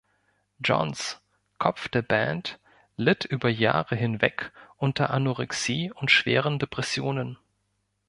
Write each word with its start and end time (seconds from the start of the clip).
Johns, 0.63 1.21
Kopf 1.59 1.87
der 1.87 2.01
Band, 2.01 2.57
litt 2.97 3.23
über 3.25 3.49
Jahre 3.49 3.95
hinweg 3.95 4.51
unter 4.77 5.11
Anorexie 5.11 5.91
und 5.91 6.09
schweren 6.09 6.57
Depressionen. 6.57 7.37